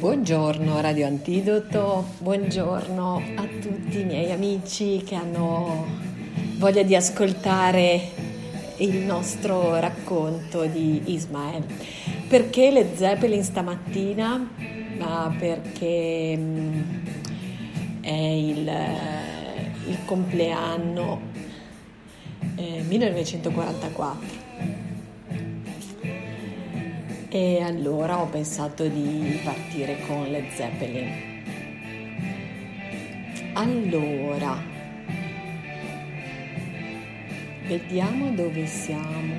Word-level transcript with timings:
Buongiorno 0.00 0.80
Radio 0.80 1.06
Antidoto, 1.06 2.14
buongiorno 2.20 3.22
a 3.36 3.42
tutti 3.60 4.00
i 4.00 4.04
miei 4.04 4.32
amici 4.32 5.02
che 5.04 5.14
hanno 5.14 5.84
voglia 6.56 6.82
di 6.82 6.96
ascoltare 6.96 8.08
il 8.78 8.96
nostro 8.96 9.78
racconto 9.78 10.64
di 10.64 11.12
Ismael. 11.12 11.66
Perché 12.26 12.70
le 12.70 12.96
Zeppelin 12.96 13.44
stamattina? 13.44 14.48
Ma 14.96 15.36
perché 15.38 16.34
mm, 16.34 16.80
è 18.00 18.10
il, 18.10 18.72
il 19.86 19.98
compleanno 20.06 21.20
eh, 22.54 22.80
1944 22.88 24.39
e 27.30 27.62
allora 27.62 28.20
ho 28.20 28.26
pensato 28.26 28.88
di 28.88 29.40
partire 29.44 30.00
con 30.06 30.24
le 30.24 30.50
Zeppelin. 30.52 31.08
Allora, 33.52 34.60
vediamo 37.66 38.30
dove 38.30 38.66
siamo. 38.66 39.34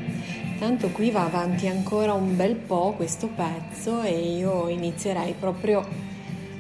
Tanto 0.57 0.89
qui 0.89 1.11
va 1.11 1.25
avanti 1.25 1.67
ancora 1.67 2.13
un 2.13 2.35
bel 2.35 2.55
po' 2.55 2.93
questo 2.95 3.27
pezzo 3.27 4.01
e 4.03 4.35
io 4.37 4.69
inizierei 4.69 5.33
proprio 5.37 5.85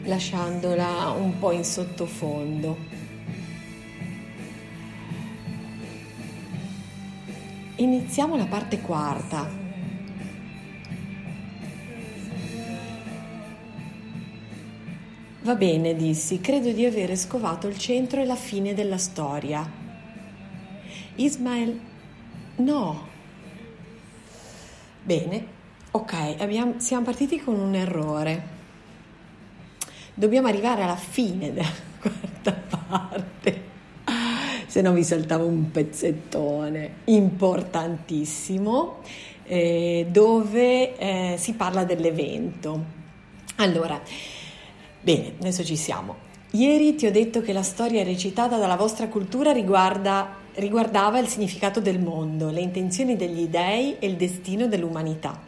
lasciandola 0.03 1.11
un 1.11 1.39
po' 1.39 1.51
in 1.51 1.63
sottofondo. 1.63 2.77
Iniziamo 7.75 8.35
la 8.35 8.45
parte 8.45 8.81
quarta. 8.81 9.60
Va 15.51 15.57
bene, 15.57 15.93
dissi, 15.95 16.39
credo 16.39 16.71
di 16.71 16.85
avere 16.85 17.17
scovato 17.17 17.67
il 17.67 17.77
centro 17.77 18.21
e 18.21 18.25
la 18.25 18.37
fine 18.37 18.73
della 18.73 18.97
storia. 18.97 19.69
Ismael, 21.15 21.77
no. 22.55 23.07
Bene, 25.03 25.45
ok, 25.91 26.35
abbiamo, 26.37 26.75
siamo 26.77 27.03
partiti 27.03 27.41
con 27.41 27.59
un 27.59 27.75
errore. 27.75 28.43
Dobbiamo 30.13 30.47
arrivare 30.47 30.83
alla 30.83 30.95
fine 30.95 31.51
della 31.51 31.67
quarta 31.99 32.53
parte. 32.53 33.63
Se 34.67 34.79
no 34.79 34.93
vi 34.93 35.03
saltavo 35.03 35.45
un 35.45 35.69
pezzettone 35.69 36.93
importantissimo 37.03 38.99
eh, 39.43 40.07
dove 40.09 40.97
eh, 40.97 41.35
si 41.37 41.55
parla 41.55 41.83
dell'evento. 41.83 42.99
Allora, 43.57 44.01
Bene, 45.03 45.33
adesso 45.39 45.63
ci 45.63 45.75
siamo. 45.75 46.29
Ieri 46.51 46.93
ti 46.93 47.07
ho 47.07 47.11
detto 47.11 47.41
che 47.41 47.53
la 47.53 47.63
storia 47.63 48.03
recitata 48.03 48.57
dalla 48.57 48.75
vostra 48.75 49.07
cultura 49.07 49.51
riguarda, 49.51 50.35
riguardava 50.55 51.17
il 51.17 51.27
significato 51.27 51.79
del 51.79 51.99
mondo, 51.99 52.51
le 52.51 52.61
intenzioni 52.61 53.15
degli 53.15 53.47
dei 53.47 53.97
e 53.97 54.05
il 54.05 54.15
destino 54.15 54.67
dell'umanità. 54.67 55.41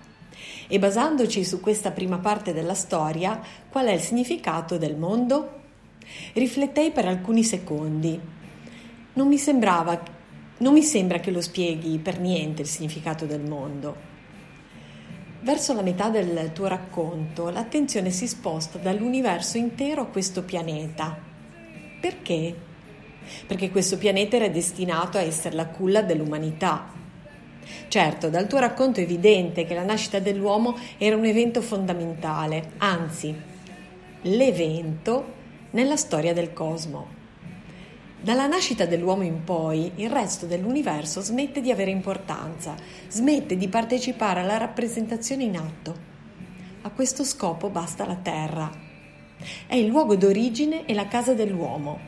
E 0.68 0.80
basandoci 0.80 1.46
su 1.46 1.60
questa 1.60 1.92
prima 1.92 2.18
parte 2.18 2.52
della 2.52 2.74
storia, 2.74 3.40
qual 3.70 3.86
è 3.86 3.92
il 3.92 4.00
significato 4.00 4.80
del 4.80 4.96
mondo? 4.96 5.62
Riflettei 6.34 6.90
per 6.90 7.06
alcuni 7.06 7.44
secondi. 7.44 8.20
Non 9.14 9.28
mi 9.28 9.38
sembrava, 9.38 10.02
non 10.58 10.74
mi 10.74 10.82
sembra 10.82 11.20
che 11.20 11.30
lo 11.30 11.42
spieghi 11.42 12.00
per 12.00 12.20
niente 12.20 12.64
il 12.64 12.68
significato 12.68 13.26
del 13.26 13.42
mondo. 13.42 14.13
Verso 15.44 15.74
la 15.74 15.82
metà 15.82 16.08
del 16.08 16.52
tuo 16.54 16.68
racconto 16.68 17.50
l'attenzione 17.50 18.12
si 18.12 18.30
sposta 18.30 18.78
dall'universo 18.78 19.58
intero 19.58 20.04
a 20.04 20.06
questo 20.06 20.44
pianeta. 20.44 21.18
Perché? 22.00 22.56
Perché 23.46 23.70
questo 23.70 23.98
pianeta 23.98 24.38
era 24.38 24.48
destinato 24.48 25.18
a 25.18 25.22
essere 25.22 25.56
la 25.56 25.68
culla 25.68 26.02
dell'umanità. 26.02 26.90
Certo, 27.90 28.30
dal 28.30 28.48
tuo 28.48 28.60
racconto 28.60 29.02
è 29.02 29.04
evidente 29.04 29.66
che 29.66 29.74
la 29.74 29.84
nascita 29.84 30.20
dell'uomo 30.20 30.78
era 30.98 31.18
un 31.18 31.26
evento 31.26 31.62
fondamentale, 31.62 32.72
anzi, 32.78 33.36
l'evento 34.22 35.26
nella 35.72 35.98
storia 35.98 36.32
del 36.32 36.54
cosmo. 36.54 37.22
Dalla 38.24 38.48
nascita 38.48 38.86
dell'uomo 38.86 39.24
in 39.24 39.44
poi, 39.44 39.92
il 39.96 40.10
resto 40.10 40.46
dell'universo 40.46 41.20
smette 41.20 41.60
di 41.60 41.72
avere 41.72 41.92
importanza, 41.92 42.74
smette 43.10 43.58
di 43.58 43.68
partecipare 43.68 44.40
alla 44.40 44.56
rappresentazione 44.56 45.44
in 45.44 45.58
atto. 45.58 45.96
A 46.84 46.90
questo 46.92 47.26
scopo 47.26 47.68
basta 47.68 48.06
la 48.06 48.16
Terra. 48.16 48.72
È 49.68 49.76
il 49.76 49.88
luogo 49.88 50.16
d'origine 50.16 50.86
e 50.86 50.94
la 50.94 51.10
casa 51.10 51.34
dell'uomo, 51.34 52.00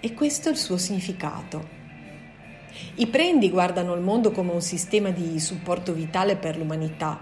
e 0.00 0.12
questo 0.12 0.48
è 0.48 0.50
il 0.50 0.58
suo 0.58 0.76
significato. 0.76 1.64
I 2.96 3.06
prendi 3.06 3.48
guardano 3.48 3.94
il 3.94 4.00
mondo 4.00 4.32
come 4.32 4.50
un 4.50 4.62
sistema 4.62 5.10
di 5.10 5.38
supporto 5.38 5.92
vitale 5.92 6.34
per 6.34 6.56
l'umanità, 6.56 7.20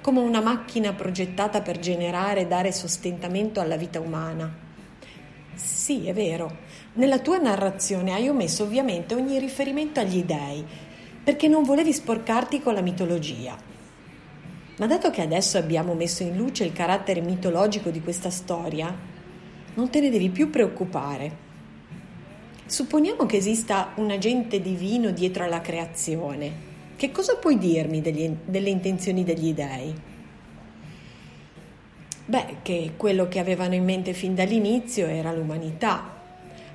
come 0.00 0.18
una 0.18 0.40
macchina 0.40 0.94
progettata 0.94 1.62
per 1.62 1.78
generare 1.78 2.40
e 2.40 2.46
dare 2.48 2.72
sostentamento 2.72 3.60
alla 3.60 3.76
vita 3.76 4.00
umana. 4.00 4.62
Sì, 5.54 6.06
è 6.06 6.12
vero, 6.12 6.58
nella 6.94 7.18
tua 7.18 7.38
narrazione 7.38 8.12
hai 8.12 8.28
omesso 8.28 8.62
ovviamente 8.62 9.14
ogni 9.14 9.38
riferimento 9.38 10.00
agli 10.00 10.22
dei, 10.22 10.64
perché 11.22 11.48
non 11.48 11.62
volevi 11.62 11.92
sporcarti 11.92 12.60
con 12.60 12.74
la 12.74 12.82
mitologia. 12.82 13.56
Ma 14.76 14.86
dato 14.86 15.10
che 15.10 15.22
adesso 15.22 15.58
abbiamo 15.58 15.94
messo 15.94 16.22
in 16.22 16.36
luce 16.36 16.64
il 16.64 16.72
carattere 16.72 17.20
mitologico 17.20 17.90
di 17.90 18.00
questa 18.00 18.30
storia, 18.30 18.94
non 19.74 19.90
te 19.90 20.00
ne 20.00 20.10
devi 20.10 20.30
più 20.30 20.50
preoccupare. 20.50 21.42
Supponiamo 22.66 23.26
che 23.26 23.36
esista 23.36 23.92
un 23.96 24.10
agente 24.10 24.60
divino 24.60 25.10
dietro 25.10 25.44
alla 25.44 25.60
creazione. 25.60 26.72
Che 26.96 27.10
cosa 27.10 27.36
puoi 27.36 27.58
dirmi 27.58 28.00
degli, 28.00 28.34
delle 28.44 28.70
intenzioni 28.70 29.24
degli 29.24 29.52
dei? 29.52 29.94
Beh, 32.26 32.56
che 32.62 32.92
quello 32.96 33.28
che 33.28 33.38
avevano 33.38 33.74
in 33.74 33.84
mente 33.84 34.12
fin 34.12 34.34
dall'inizio 34.34 35.06
era 35.06 35.32
l'umanità, 35.32 36.13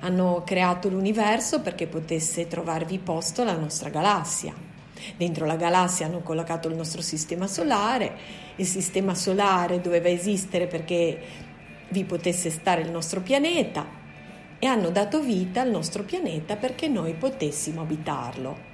hanno 0.00 0.42
creato 0.44 0.88
l'universo 0.88 1.60
perché 1.60 1.86
potesse 1.86 2.46
trovarvi 2.46 2.98
posto 2.98 3.44
la 3.44 3.56
nostra 3.56 3.90
galassia. 3.90 4.54
Dentro 5.16 5.46
la 5.46 5.56
galassia 5.56 6.06
hanno 6.06 6.20
collocato 6.20 6.68
il 6.68 6.76
nostro 6.76 7.00
sistema 7.00 7.46
solare, 7.46 8.16
il 8.56 8.66
sistema 8.66 9.14
solare 9.14 9.80
doveva 9.80 10.08
esistere 10.08 10.66
perché 10.66 11.18
vi 11.88 12.04
potesse 12.04 12.50
stare 12.50 12.82
il 12.82 12.90
nostro 12.90 13.20
pianeta 13.20 13.98
e 14.58 14.66
hanno 14.66 14.90
dato 14.90 15.20
vita 15.20 15.62
al 15.62 15.70
nostro 15.70 16.02
pianeta 16.02 16.56
perché 16.56 16.88
noi 16.88 17.14
potessimo 17.14 17.80
abitarlo. 17.80 18.68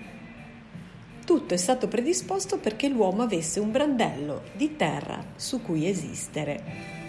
Tutto 1.25 1.55
è 1.55 1.57
stato 1.57 1.89
predisposto 1.89 2.59
perché 2.59 2.89
l'uomo 2.89 3.23
avesse 3.23 3.59
un 3.59 3.71
brandello 3.71 4.43
di 4.53 4.77
terra 4.77 5.25
su 5.37 5.63
cui 5.63 5.89
esistere. 5.89 7.06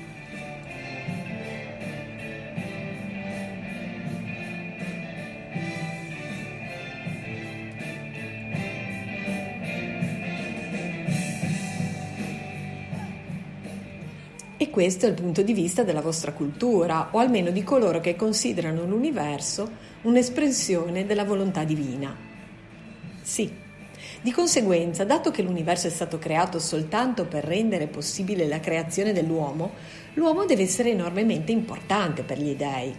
Questo 14.78 15.08
è 15.08 15.10
il 15.10 15.16
punto 15.16 15.42
di 15.42 15.54
vista 15.54 15.82
della 15.82 16.02
vostra 16.02 16.34
cultura, 16.34 17.08
o 17.10 17.18
almeno 17.18 17.50
di 17.50 17.64
coloro 17.64 18.00
che 18.00 18.16
considerano 18.16 18.86
l'universo 18.86 19.68
un'espressione 20.04 21.08
della 21.08 21.24
volontà 21.24 21.64
divina. 21.64 22.16
Sì. 23.24 23.52
Di 24.22 24.32
conseguenza, 24.32 25.04
dato 25.04 25.32
che 25.32 25.42
l'universo 25.42 25.88
è 25.88 25.90
stato 25.90 26.20
creato 26.20 26.60
soltanto 26.60 27.26
per 27.26 27.44
rendere 27.44 27.88
possibile 27.88 28.46
la 28.46 28.60
creazione 28.60 29.14
dell'uomo, 29.14 29.72
l'uomo 30.14 30.46
deve 30.46 30.62
essere 30.62 30.92
enormemente 30.92 31.52
importante 31.52 32.22
per 32.22 32.40
gli 32.40 32.54
dei. 32.54 32.94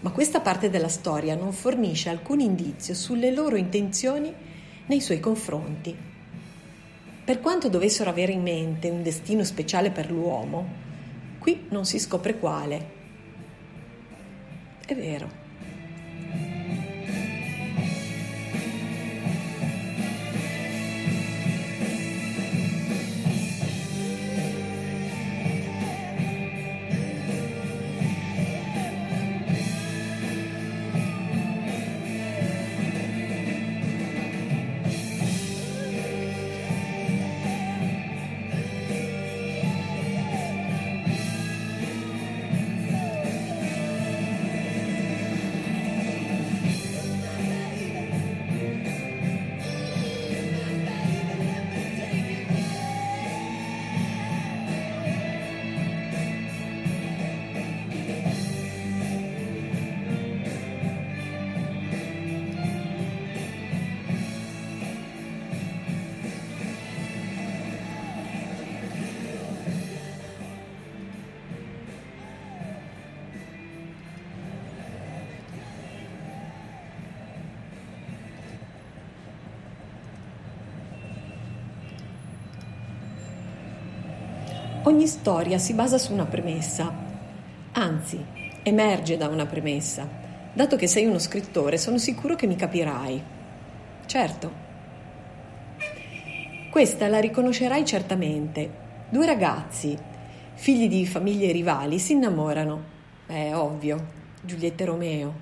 Ma 0.00 0.10
questa 0.10 0.40
parte 0.40 0.70
della 0.70 0.88
storia 0.88 1.36
non 1.36 1.52
fornisce 1.52 2.08
alcun 2.08 2.40
indizio 2.40 2.94
sulle 2.94 3.30
loro 3.30 3.54
intenzioni 3.54 4.34
nei 4.86 5.00
suoi 5.00 5.20
confronti. 5.20 6.07
Per 7.28 7.40
quanto 7.40 7.68
dovessero 7.68 8.08
avere 8.08 8.32
in 8.32 8.40
mente 8.40 8.88
un 8.88 9.02
destino 9.02 9.44
speciale 9.44 9.90
per 9.90 10.10
l'uomo, 10.10 10.66
qui 11.38 11.66
non 11.68 11.84
si 11.84 11.98
scopre 11.98 12.38
quale. 12.38 12.90
È 14.86 14.94
vero. 14.94 15.47
Ogni 84.88 85.06
storia 85.06 85.58
si 85.58 85.74
basa 85.74 85.98
su 85.98 86.14
una 86.14 86.24
premessa, 86.24 86.90
anzi, 87.72 88.24
emerge 88.62 89.18
da 89.18 89.28
una 89.28 89.44
premessa. 89.44 90.08
Dato 90.50 90.76
che 90.76 90.86
sei 90.86 91.04
uno 91.04 91.18
scrittore, 91.18 91.76
sono 91.76 91.98
sicuro 91.98 92.34
che 92.36 92.46
mi 92.46 92.56
capirai. 92.56 93.22
Certo. 94.06 94.52
Questa 96.70 97.06
la 97.06 97.20
riconoscerai 97.20 97.84
certamente. 97.84 98.70
Due 99.10 99.26
ragazzi, 99.26 99.94
figli 100.54 100.88
di 100.88 101.04
famiglie 101.04 101.52
rivali, 101.52 101.98
si 101.98 102.14
innamorano. 102.14 102.82
È 103.26 103.52
ovvio, 103.52 104.06
Giulietta 104.40 104.84
e 104.84 104.86
Romeo. 104.86 105.34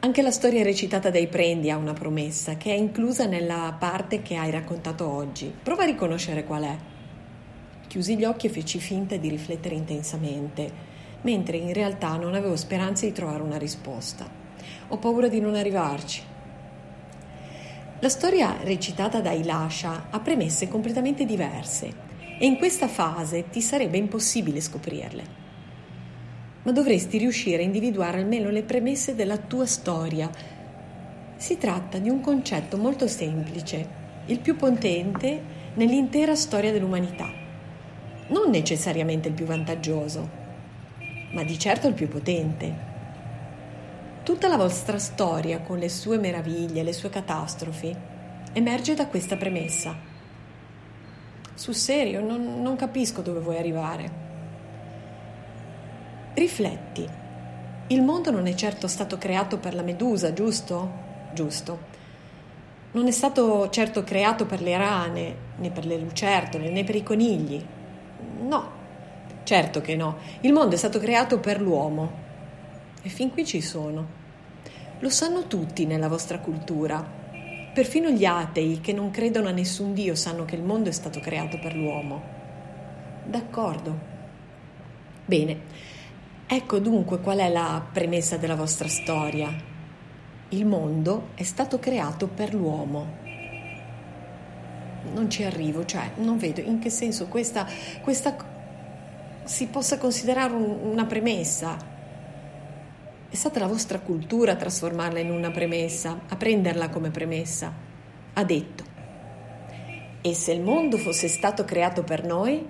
Anche 0.00 0.22
la 0.22 0.30
storia 0.30 0.62
recitata 0.62 1.10
dai 1.10 1.26
Prendi 1.26 1.70
ha 1.70 1.76
una 1.76 1.92
promessa 1.92 2.56
che 2.56 2.72
è 2.72 2.76
inclusa 2.78 3.26
nella 3.26 3.76
parte 3.78 4.22
che 4.22 4.36
hai 4.36 4.50
raccontato 4.50 5.06
oggi. 5.06 5.52
Prova 5.62 5.82
a 5.82 5.86
riconoscere 5.86 6.42
qual 6.42 6.62
è. 6.62 6.94
Chiusi 7.96 8.18
gli 8.18 8.26
occhi 8.26 8.48
e 8.48 8.50
feci 8.50 8.78
finta 8.78 9.16
di 9.16 9.30
riflettere 9.30 9.74
intensamente, 9.74 10.70
mentre 11.22 11.56
in 11.56 11.72
realtà 11.72 12.14
non 12.16 12.34
avevo 12.34 12.54
speranza 12.54 13.06
di 13.06 13.12
trovare 13.12 13.42
una 13.42 13.56
risposta. 13.56 14.28
Ho 14.88 14.98
paura 14.98 15.28
di 15.28 15.40
non 15.40 15.54
arrivarci. 15.54 16.22
La 18.00 18.08
storia 18.10 18.58
recitata 18.62 19.22
da 19.22 19.32
Ilasha 19.32 20.08
ha 20.10 20.20
premesse 20.20 20.68
completamente 20.68 21.24
diverse 21.24 21.90
e 22.38 22.44
in 22.44 22.58
questa 22.58 22.86
fase 22.86 23.48
ti 23.48 23.62
sarebbe 23.62 23.96
impossibile 23.96 24.60
scoprirle 24.60 25.24
ma 26.64 26.72
dovresti 26.72 27.16
riuscire 27.16 27.62
a 27.62 27.64
individuare 27.64 28.18
almeno 28.18 28.50
le 28.50 28.62
premesse 28.62 29.14
della 29.14 29.38
tua 29.38 29.64
storia. 29.64 30.30
Si 31.36 31.56
tratta 31.56 31.96
di 31.96 32.10
un 32.10 32.20
concetto 32.20 32.76
molto 32.76 33.08
semplice, 33.08 33.88
il 34.26 34.40
più 34.40 34.54
potente 34.54 35.40
nell'intera 35.76 36.34
storia 36.34 36.72
dell'umanità. 36.72 37.44
Non 38.28 38.50
necessariamente 38.50 39.28
il 39.28 39.34
più 39.34 39.44
vantaggioso, 39.44 40.28
ma 41.30 41.44
di 41.44 41.58
certo 41.58 41.86
il 41.86 41.94
più 41.94 42.08
potente. 42.08 42.74
Tutta 44.24 44.48
la 44.48 44.56
vostra 44.56 44.98
storia, 44.98 45.60
con 45.60 45.78
le 45.78 45.88
sue 45.88 46.18
meraviglie, 46.18 46.82
le 46.82 46.92
sue 46.92 47.08
catastrofi, 47.08 47.94
emerge 48.52 48.94
da 48.94 49.06
questa 49.06 49.36
premessa. 49.36 49.94
Sul 51.54 51.74
serio, 51.74 52.20
non, 52.20 52.60
non 52.60 52.74
capisco 52.74 53.22
dove 53.22 53.38
vuoi 53.38 53.58
arrivare. 53.58 54.10
Rifletti. 56.34 57.08
Il 57.86 58.02
mondo 58.02 58.32
non 58.32 58.48
è 58.48 58.54
certo 58.54 58.88
stato 58.88 59.18
creato 59.18 59.58
per 59.58 59.74
la 59.74 59.82
medusa, 59.82 60.32
giusto? 60.32 61.04
Giusto. 61.32 61.78
Non 62.90 63.06
è 63.06 63.12
stato 63.12 63.70
certo 63.70 64.02
creato 64.02 64.46
per 64.46 64.60
le 64.60 64.76
rane, 64.76 65.36
né 65.58 65.70
per 65.70 65.86
le 65.86 65.96
lucertole, 65.96 66.70
né 66.70 66.82
per 66.82 66.96
i 66.96 67.04
conigli. 67.04 67.64
No, 68.40 68.70
certo 69.44 69.80
che 69.80 69.96
no. 69.96 70.16
Il 70.40 70.52
mondo 70.52 70.74
è 70.74 70.78
stato 70.78 70.98
creato 70.98 71.38
per 71.38 71.60
l'uomo. 71.60 72.24
E 73.02 73.08
fin 73.08 73.30
qui 73.30 73.44
ci 73.44 73.60
sono. 73.60 74.24
Lo 75.00 75.10
sanno 75.10 75.46
tutti 75.46 75.86
nella 75.86 76.08
vostra 76.08 76.38
cultura. 76.38 77.04
Perfino 77.72 78.08
gli 78.10 78.24
atei 78.24 78.80
che 78.80 78.92
non 78.92 79.10
credono 79.10 79.48
a 79.48 79.52
nessun 79.52 79.92
Dio 79.92 80.14
sanno 80.14 80.44
che 80.44 80.56
il 80.56 80.62
mondo 80.62 80.88
è 80.88 80.92
stato 80.92 81.20
creato 81.20 81.58
per 81.58 81.74
l'uomo. 81.76 82.22
D'accordo. 83.24 83.98
Bene. 85.26 85.60
Ecco 86.46 86.78
dunque 86.78 87.20
qual 87.20 87.38
è 87.38 87.48
la 87.50 87.84
premessa 87.92 88.36
della 88.36 88.54
vostra 88.54 88.88
storia. 88.88 89.54
Il 90.50 90.64
mondo 90.64 91.28
è 91.34 91.42
stato 91.42 91.78
creato 91.78 92.28
per 92.28 92.54
l'uomo. 92.54 93.24
Non 95.12 95.30
ci 95.30 95.44
arrivo, 95.44 95.84
cioè 95.84 96.10
non 96.16 96.38
vedo 96.38 96.60
in 96.60 96.78
che 96.78 96.90
senso 96.90 97.26
questa, 97.26 97.66
questa 98.02 98.36
si 99.44 99.66
possa 99.66 99.98
considerare 99.98 100.52
un, 100.52 100.76
una 100.90 101.06
premessa. 101.06 101.76
È 103.28 103.34
stata 103.34 103.60
la 103.60 103.66
vostra 103.66 104.00
cultura 104.00 104.52
a 104.52 104.56
trasformarla 104.56 105.18
in 105.18 105.30
una 105.30 105.50
premessa, 105.50 106.20
a 106.28 106.36
prenderla 106.36 106.88
come 106.88 107.10
premessa. 107.10 107.72
Ha 108.34 108.44
detto, 108.44 108.84
e 110.20 110.34
se 110.34 110.52
il 110.52 110.60
mondo 110.60 110.98
fosse 110.98 111.28
stato 111.28 111.64
creato 111.64 112.02
per 112.02 112.24
noi, 112.24 112.64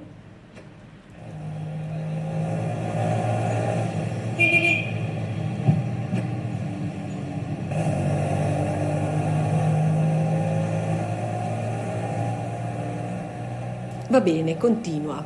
Va 14.09 14.21
bene, 14.21 14.57
continua. 14.57 15.25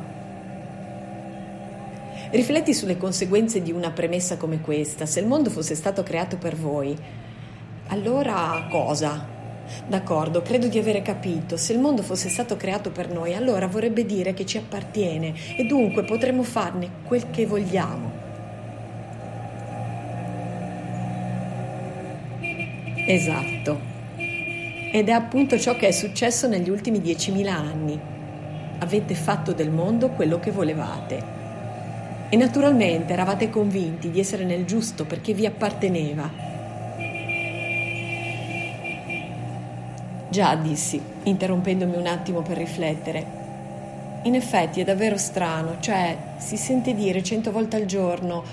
Rifletti 2.31 2.73
sulle 2.73 2.97
conseguenze 2.97 3.61
di 3.61 3.71
una 3.71 3.91
premessa 3.91 4.37
come 4.37 4.59
questa. 4.59 5.05
Se 5.05 5.19
il 5.19 5.27
mondo 5.27 5.51
fosse 5.51 5.75
stato 5.75 6.01
creato 6.01 6.37
per 6.37 6.55
voi, 6.55 6.97
allora 7.87 8.67
cosa? 8.71 9.27
D'accordo, 9.87 10.41
credo 10.41 10.67
di 10.67 10.79
avere 10.79 11.03
capito. 11.03 11.57
Se 11.57 11.73
il 11.73 11.79
mondo 11.79 12.01
fosse 12.01 12.29
stato 12.29 12.57
creato 12.57 12.89
per 12.89 13.11
noi, 13.11 13.35
allora 13.35 13.67
vorrebbe 13.67 14.05
dire 14.05 14.33
che 14.33 14.45
ci 14.47 14.57
appartiene 14.57 15.33
e 15.57 15.65
dunque 15.65 16.03
potremmo 16.03 16.41
farne 16.41 16.89
quel 17.05 17.29
che 17.29 17.45
vogliamo. 17.45 18.11
Esatto. 23.07 23.79
Ed 24.93 25.07
è 25.07 25.11
appunto 25.11 25.59
ciò 25.59 25.75
che 25.75 25.89
è 25.89 25.91
successo 25.91 26.47
negli 26.47 26.69
ultimi 26.69 26.99
10.000 26.99 27.47
anni 27.47 28.19
avete 28.81 29.13
fatto 29.13 29.53
del 29.53 29.69
mondo 29.69 30.09
quello 30.09 30.39
che 30.39 30.49
volevate. 30.49 31.39
E 32.29 32.35
naturalmente 32.35 33.13
eravate 33.13 33.49
convinti 33.49 34.09
di 34.09 34.19
essere 34.19 34.43
nel 34.43 34.65
giusto 34.65 35.05
perché 35.05 35.33
vi 35.33 35.45
apparteneva. 35.45 36.29
Già, 40.29 40.55
dissi, 40.55 40.99
interrompendomi 41.23 41.95
un 41.95 42.07
attimo 42.07 42.41
per 42.41 42.57
riflettere. 42.57 43.39
In 44.23 44.35
effetti 44.35 44.81
è 44.81 44.83
davvero 44.83 45.17
strano, 45.17 45.77
cioè 45.79 46.17
si 46.37 46.57
sente 46.57 46.95
dire 46.95 47.21
cento 47.21 47.51
volte 47.51 47.75
al 47.75 47.85
giorno, 47.85 48.43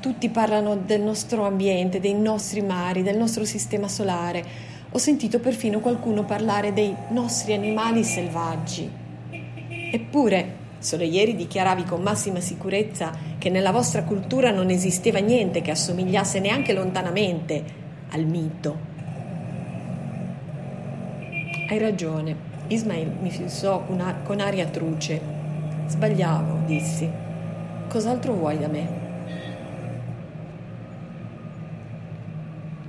tutti 0.00 0.28
parlano 0.30 0.76
del 0.76 1.02
nostro 1.02 1.44
ambiente, 1.46 2.00
dei 2.00 2.14
nostri 2.14 2.62
mari, 2.62 3.02
del 3.02 3.18
nostro 3.18 3.44
sistema 3.44 3.86
solare. 3.86 4.44
Ho 4.92 4.98
sentito 4.98 5.38
perfino 5.38 5.80
qualcuno 5.80 6.24
parlare 6.24 6.72
dei 6.72 6.94
nostri 7.10 7.52
animali 7.52 8.02
selvaggi. 8.02 9.04
Eppure, 9.90 10.64
solo 10.78 11.04
ieri 11.04 11.34
dichiaravi 11.34 11.84
con 11.84 12.02
massima 12.02 12.40
sicurezza 12.40 13.12
che 13.38 13.50
nella 13.50 13.72
vostra 13.72 14.02
cultura 14.02 14.50
non 14.50 14.70
esisteva 14.70 15.18
niente 15.20 15.60
che 15.60 15.70
assomigliasse 15.70 16.40
neanche 16.40 16.72
lontanamente 16.72 17.64
al 18.10 18.24
mito. 18.24 18.94
Hai 21.68 21.78
ragione. 21.78 22.54
Ismail 22.68 23.12
mi 23.20 23.30
fissò 23.30 23.84
con 23.84 24.40
aria 24.40 24.66
truce. 24.66 25.20
Sbagliavo, 25.86 26.66
dissi. 26.66 27.08
Cos'altro 27.88 28.32
vuoi 28.32 28.58
da 28.58 28.68
me? 28.68 29.04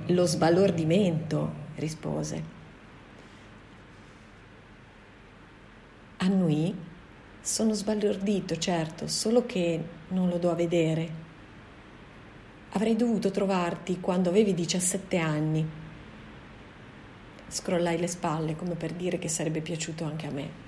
Lo 0.06 0.26
sbalordimento, 0.26 1.52
rispose. 1.76 2.56
Annui 6.18 6.74
sono 7.40 7.72
sbalordito, 7.72 8.56
certo, 8.58 9.06
solo 9.06 9.46
che 9.46 9.82
non 10.08 10.28
lo 10.28 10.38
do 10.38 10.50
a 10.50 10.54
vedere. 10.54 11.26
Avrei 12.72 12.96
dovuto 12.96 13.30
trovarti 13.30 14.00
quando 14.00 14.28
avevi 14.28 14.54
17 14.54 15.16
anni. 15.16 15.66
Scrollai 17.48 17.98
le 17.98 18.06
spalle 18.06 18.56
come 18.56 18.74
per 18.74 18.92
dire 18.92 19.18
che 19.18 19.28
sarebbe 19.28 19.60
piaciuto 19.60 20.04
anche 20.04 20.26
a 20.26 20.30
me. 20.30 20.67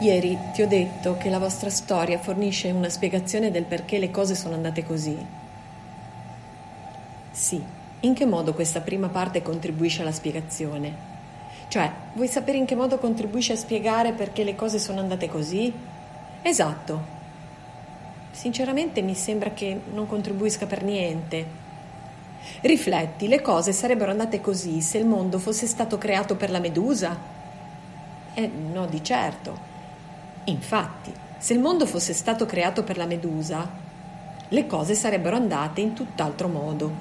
Ieri 0.00 0.38
ti 0.54 0.62
ho 0.62 0.66
detto 0.66 1.18
che 1.18 1.28
la 1.28 1.38
vostra 1.38 1.68
storia 1.68 2.18
fornisce 2.18 2.70
una 2.70 2.88
spiegazione 2.88 3.50
del 3.50 3.64
perché 3.64 3.98
le 3.98 4.10
cose 4.10 4.34
sono 4.34 4.54
andate 4.54 4.82
così. 4.82 5.14
Sì, 7.30 7.62
in 8.00 8.14
che 8.14 8.24
modo 8.24 8.54
questa 8.54 8.80
prima 8.80 9.08
parte 9.08 9.42
contribuisce 9.42 10.00
alla 10.00 10.10
spiegazione? 10.10 11.08
Cioè, 11.68 11.92
vuoi 12.14 12.28
sapere 12.28 12.56
in 12.56 12.64
che 12.64 12.74
modo 12.74 12.96
contribuisce 12.96 13.52
a 13.52 13.56
spiegare 13.56 14.12
perché 14.12 14.42
le 14.42 14.54
cose 14.54 14.78
sono 14.78 15.00
andate 15.00 15.28
così? 15.28 15.70
Esatto. 16.40 17.18
Sinceramente 18.30 19.02
mi 19.02 19.14
sembra 19.14 19.50
che 19.50 19.78
non 19.92 20.06
contribuisca 20.06 20.64
per 20.64 20.82
niente. 20.82 21.46
Rifletti, 22.62 23.28
le 23.28 23.42
cose 23.42 23.74
sarebbero 23.74 24.12
andate 24.12 24.40
così 24.40 24.80
se 24.80 24.96
il 24.96 25.04
mondo 25.04 25.38
fosse 25.38 25.66
stato 25.66 25.98
creato 25.98 26.36
per 26.36 26.50
la 26.50 26.58
Medusa? 26.58 27.14
Eh, 28.32 28.46
no, 28.46 28.86
di 28.86 29.04
certo. 29.04 29.69
Infatti, 30.50 31.12
se 31.38 31.52
il 31.52 31.60
mondo 31.60 31.86
fosse 31.86 32.12
stato 32.12 32.44
creato 32.44 32.82
per 32.82 32.96
la 32.96 33.06
Medusa, 33.06 33.68
le 34.48 34.66
cose 34.66 34.94
sarebbero 34.94 35.36
andate 35.36 35.80
in 35.80 35.92
tutt'altro 35.94 36.48
modo. 36.48 36.92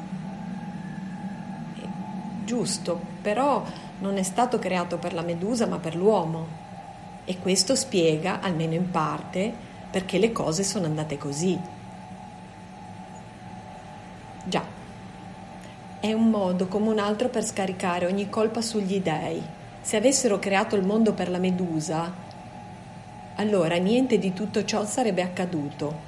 Eh, 1.75 1.87
giusto, 2.45 2.99
però 3.21 3.63
non 3.99 4.17
è 4.17 4.23
stato 4.23 4.59
creato 4.59 4.97
per 4.97 5.13
la 5.13 5.23
Medusa 5.23 5.65
ma 5.65 5.79
per 5.79 5.95
l'uomo. 5.95 6.67
E 7.25 7.39
questo 7.39 7.75
spiega, 7.75 8.39
almeno 8.39 8.75
in 8.75 8.91
parte, 8.91 9.51
perché 9.89 10.19
le 10.19 10.31
cose 10.31 10.63
sono 10.63 10.85
andate 10.85 11.17
così. 11.17 11.59
Già, 14.43 14.63
è 15.99 16.13
un 16.13 16.29
modo 16.29 16.67
come 16.67 16.89
un 16.89 16.99
altro 16.99 17.29
per 17.29 17.43
scaricare 17.43 18.05
ogni 18.05 18.29
colpa 18.29 18.61
sugli 18.61 19.01
dèi. 19.01 19.41
Se 19.81 19.97
avessero 19.97 20.37
creato 20.37 20.75
il 20.75 20.85
mondo 20.85 21.13
per 21.13 21.29
la 21.29 21.39
Medusa, 21.39 22.27
allora 23.39 23.77
niente 23.77 24.19
di 24.19 24.33
tutto 24.33 24.65
ciò 24.65 24.85
sarebbe 24.85 25.21
accaduto. 25.21 26.07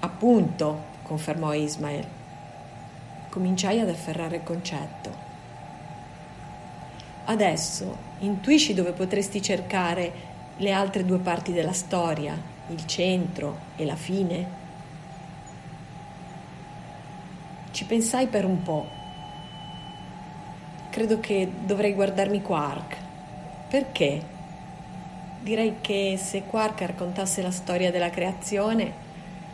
Appunto, 0.00 0.84
confermò 1.02 1.52
Ismael. 1.52 2.06
Cominciai 3.28 3.78
ad 3.80 3.90
afferrare 3.90 4.36
il 4.36 4.42
concetto. 4.42 5.24
Adesso 7.26 7.96
intuisci 8.20 8.72
dove 8.72 8.92
potresti 8.92 9.42
cercare 9.42 10.34
le 10.56 10.72
altre 10.72 11.04
due 11.04 11.18
parti 11.18 11.52
della 11.52 11.74
storia, 11.74 12.34
il 12.68 12.86
centro 12.86 13.58
e 13.76 13.84
la 13.84 13.96
fine? 13.96 14.64
Ci 17.70 17.84
pensai 17.84 18.28
per 18.28 18.46
un 18.46 18.62
po'. 18.62 18.86
Credo 20.88 21.20
che 21.20 21.52
dovrei 21.66 21.92
guardarmi 21.92 22.40
Quark. 22.40 22.96
Perché? 23.68 24.35
Direi 25.46 25.76
che 25.80 26.18
se 26.20 26.42
Quark 26.42 26.80
raccontasse 26.80 27.40
la 27.40 27.52
storia 27.52 27.92
della 27.92 28.10
creazione, 28.10 28.92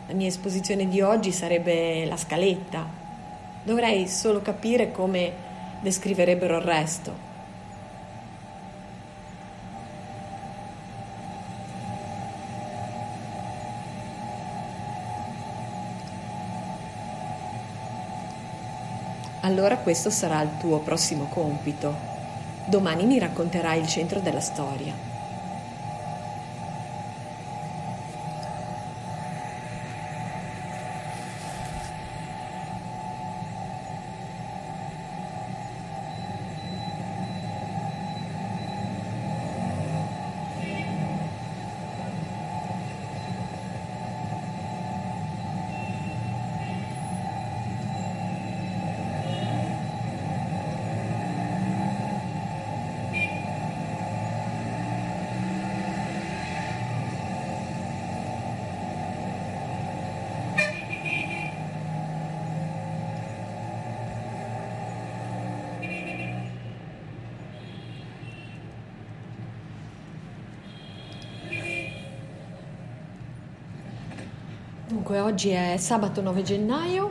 la 0.07 0.15
mia 0.15 0.27
esposizione 0.27 0.89
di 0.89 1.03
oggi 1.03 1.33
sarebbe 1.33 2.07
la 2.07 2.17
scaletta. 2.17 2.89
Dovrei 3.63 4.09
solo 4.09 4.41
capire 4.41 4.91
come 4.91 5.33
descriverebbero 5.83 6.57
il 6.57 6.63
resto. 6.63 7.31
allora 19.41 19.77
questo 19.77 20.09
sarà 20.09 20.41
il 20.41 20.57
tuo 20.59 20.79
prossimo 20.79 21.25
compito. 21.25 21.95
Domani 22.65 23.05
mi 23.05 23.19
racconterai 23.19 23.81
il 23.81 23.89
centro 23.89 24.21
della 24.21 24.41
storia. 24.41 25.12
Dunque, 74.93 75.21
oggi 75.21 75.49
è 75.49 75.77
sabato 75.79 76.21
9 76.21 76.43
gennaio 76.43 77.11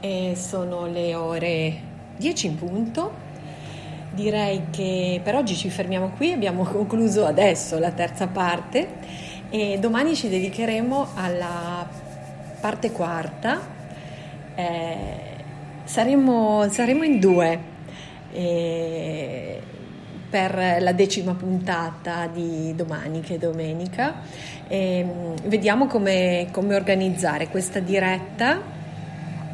e 0.00 0.32
sono 0.34 0.86
le 0.86 1.14
ore 1.14 1.76
10 2.16 2.46
in 2.48 2.56
punto. 2.56 3.12
Direi 4.10 4.64
che 4.70 5.20
per 5.22 5.36
oggi 5.36 5.54
ci 5.54 5.70
fermiamo 5.70 6.10
qui, 6.16 6.32
abbiamo 6.32 6.64
concluso 6.66 7.24
adesso 7.24 7.78
la 7.78 7.92
terza 7.92 8.26
parte 8.26 8.96
e 9.48 9.78
domani 9.78 10.16
ci 10.16 10.28
dedicheremo 10.28 11.10
alla 11.14 11.88
parte 12.60 12.90
quarta. 12.90 13.60
Eh, 14.56 15.16
saremo, 15.84 16.68
saremo, 16.68 17.04
in 17.04 17.20
due. 17.20 17.60
Eh, 18.32 19.62
per 20.28 20.78
la 20.80 20.92
decima 20.92 21.34
puntata 21.34 22.26
di 22.26 22.74
domani, 22.74 23.20
che 23.20 23.34
è 23.34 23.38
domenica. 23.38 24.20
E 24.68 25.04
mm, 25.04 25.34
vediamo 25.44 25.86
come, 25.86 26.48
come 26.50 26.74
organizzare 26.74 27.48
questa 27.48 27.80
diretta 27.80 28.60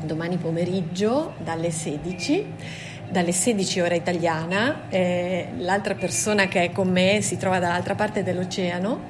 domani 0.02 0.36
pomeriggio 0.38 1.34
dalle 1.44 1.70
16 1.70 2.46
dalle 3.10 3.32
16 3.32 3.80
ora 3.80 3.94
italiana, 3.96 4.88
eh, 4.88 5.48
l'altra 5.58 5.94
persona 5.94 6.46
che 6.46 6.62
è 6.62 6.70
con 6.70 6.88
me 6.88 7.20
si 7.22 7.36
trova 7.36 7.58
dall'altra 7.58 7.96
parte 7.96 8.22
dell'oceano 8.22 9.00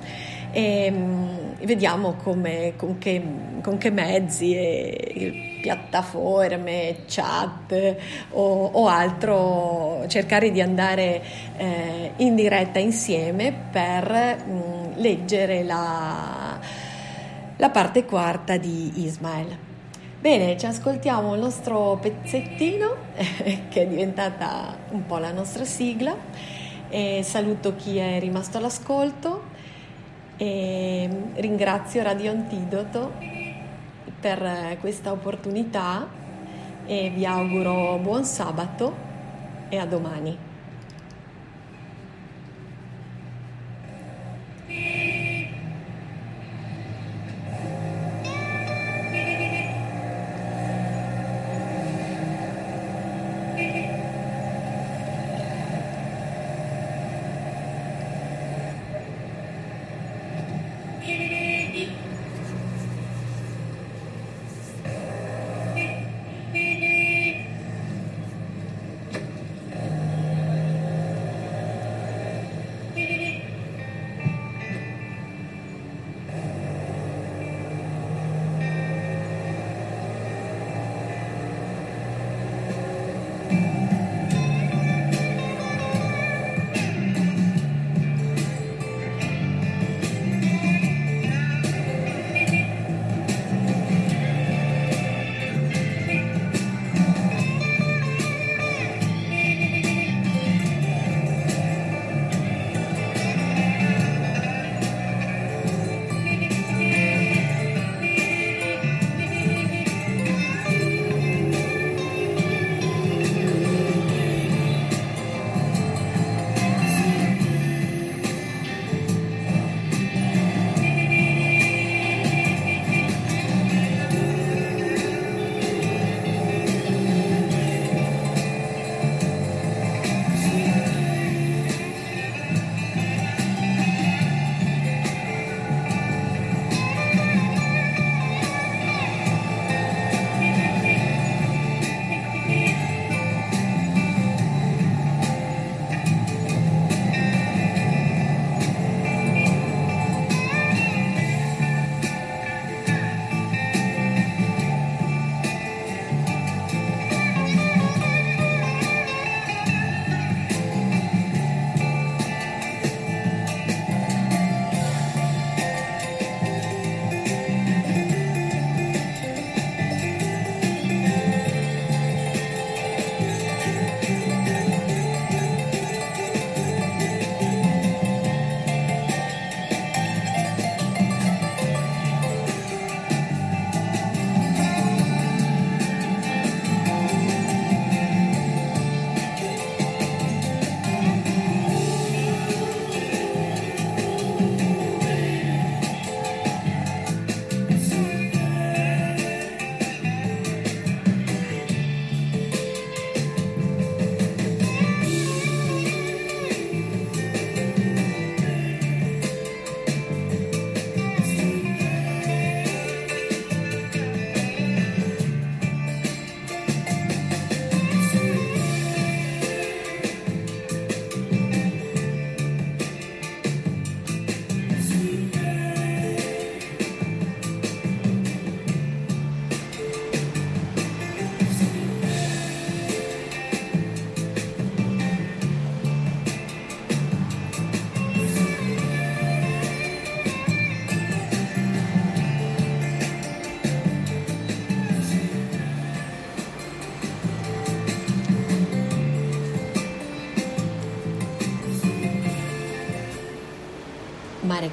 e 0.53 0.91
um, 0.91 1.50
vediamo 1.65 2.15
come, 2.15 2.75
con, 2.77 2.99
che, 2.99 3.23
con, 3.63 3.79
che, 3.79 3.91
mezzi, 3.91 4.55
e, 4.55 5.59
piattaforme, 5.61 7.05
chat 7.07 7.97
o, 8.31 8.67
o, 8.67 8.87
altro 8.89 10.05
cercare 10.09 10.51
di 10.51 10.61
andare 10.61 11.23
eh, 11.57 12.13
in 12.17 12.35
diretta 12.35 12.79
insieme 12.79 13.53
per 13.71 14.43
um, 14.47 14.93
leggere 14.97 15.63
la, 15.63 16.59
la 17.57 17.71
parte 17.71 18.05
quarta 18.05 18.57
di 18.57 19.05
Ismael. 19.05 19.69
Bene, 20.21 20.59
ci 20.59 20.67
ascoltiamo 20.67 21.35
il 21.35 21.41
nostro 21.41 21.99
pezzettino 22.01 22.95
che 23.69 23.83
è 23.83 23.87
diventata 23.87 24.77
un 24.91 25.07
po' 25.07 25.17
la 25.17 25.33
nostra 25.33 25.65
sigla 25.65 26.15
e 26.91 27.23
saluto 27.23 27.77
chi 27.77 27.97
è 27.97 28.19
rimasto 28.19 28.59
all'ascolto 28.59 29.59
e 30.43 31.07
ringrazio 31.35 32.03
Radio 32.03 32.31
Antidoto 32.31 33.13
per 34.19 34.79
questa 34.81 35.13
opportunità 35.13 36.09
e 36.87 37.13
vi 37.15 37.27
auguro 37.27 37.99
buon 37.99 38.25
sabato 38.25 38.95
e 39.69 39.77
a 39.77 39.85
domani. 39.85 40.50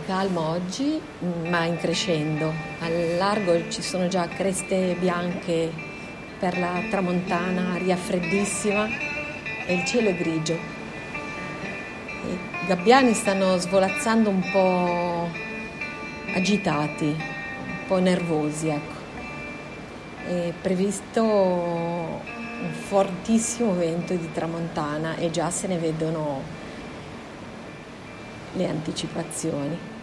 Calmo 0.08 0.52
oggi, 0.52 1.02
ma 1.50 1.66
in 1.66 1.76
crescendo. 1.78 2.54
Al 2.80 3.18
largo 3.18 3.68
ci 3.70 3.82
sono 3.82 4.08
già 4.08 4.26
creste 4.26 4.96
bianche 4.98 5.70
per 6.40 6.58
la 6.58 6.82
tramontana, 6.90 7.74
aria 7.74 7.98
freddissima 7.98 8.88
e 9.66 9.74
il 9.74 9.84
cielo 9.84 10.08
è 10.08 10.16
grigio. 10.16 10.54
I 12.24 12.68
gabbiani 12.68 13.14
stanno 13.14 13.58
svolazzando 13.58 14.30
un 14.30 14.50
po' 14.50 15.30
agitati, 16.34 17.08
un 17.08 17.86
po' 17.86 18.00
nervosi, 18.00 18.70
ecco. 18.70 18.96
È 20.26 20.54
previsto 20.62 21.22
un 21.22 22.72
fortissimo 22.72 23.74
vento 23.74 24.14
di 24.14 24.32
tramontana 24.32 25.18
e 25.18 25.32
già 25.32 25.50
se 25.50 25.68
ne 25.68 25.78
vedono 25.78 26.42
le 28.54 28.70
anticipazioni. 28.70 29.96